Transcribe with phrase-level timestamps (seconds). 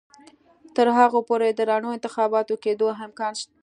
[0.75, 3.53] تر هغو پورې د رڼو انتخاباتو کېدو امکان نشته.